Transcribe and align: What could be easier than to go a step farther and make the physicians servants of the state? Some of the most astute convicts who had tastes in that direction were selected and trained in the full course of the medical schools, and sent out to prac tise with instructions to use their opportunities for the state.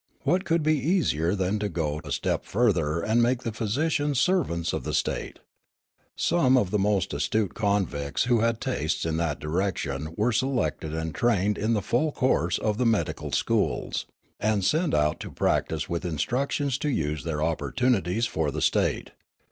What 0.23 0.45
could 0.45 0.63
be 0.63 0.79
easier 0.79 1.35
than 1.35 1.59
to 1.59 1.69
go 1.69 2.01
a 2.03 2.11
step 2.11 2.43
farther 2.43 3.01
and 3.01 3.21
make 3.21 3.43
the 3.43 3.51
physicians 3.51 4.19
servants 4.19 4.73
of 4.73 4.83
the 4.83 4.95
state? 4.95 5.37
Some 6.15 6.57
of 6.57 6.71
the 6.71 6.79
most 6.79 7.13
astute 7.13 7.53
convicts 7.53 8.23
who 8.23 8.39
had 8.39 8.59
tastes 8.59 9.05
in 9.05 9.17
that 9.17 9.39
direction 9.39 10.15
were 10.17 10.31
selected 10.31 10.91
and 10.91 11.13
trained 11.13 11.55
in 11.59 11.75
the 11.75 11.83
full 11.83 12.11
course 12.11 12.57
of 12.57 12.79
the 12.79 12.85
medical 12.87 13.31
schools, 13.31 14.07
and 14.39 14.65
sent 14.65 14.95
out 14.95 15.19
to 15.19 15.29
prac 15.29 15.67
tise 15.67 15.87
with 15.87 16.03
instructions 16.03 16.79
to 16.79 16.89
use 16.89 17.23
their 17.23 17.43
opportunities 17.43 18.25
for 18.25 18.49
the 18.49 18.63
state. 18.63 19.11